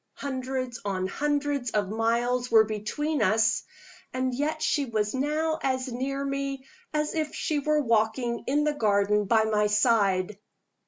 Hundreds 0.15 0.81
on 0.83 1.05
hundreds 1.05 1.69
of 1.69 1.87
miles 1.89 2.49
were 2.49 2.63
between 2.63 3.21
us 3.21 3.61
and 4.11 4.33
yet 4.33 4.59
she 4.59 4.83
was 4.85 5.13
now 5.13 5.59
as 5.61 5.91
near 5.91 6.25
me 6.25 6.65
as 6.91 7.13
if 7.13 7.35
she 7.35 7.59
were 7.59 7.83
walking 7.83 8.43
in 8.47 8.63
the 8.63 8.73
garden 8.73 9.25
by 9.25 9.43
my 9.43 9.67
side! 9.67 10.39